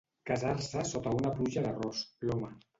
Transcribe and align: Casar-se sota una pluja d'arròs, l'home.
Casar-se 0.29 0.85
sota 0.93 1.15
una 1.19 1.35
pluja 1.37 1.67
d'arròs, 1.69 2.05
l'home. 2.27 2.55